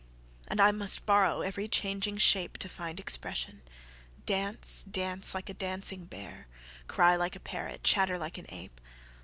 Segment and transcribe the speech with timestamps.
[0.47, 3.61] And I must borrow every changing shapeTo find expression…
[4.25, 6.47] dance, danceLike a dancing bear,
[6.87, 8.81] Cry like a parrot, chatter like an ape.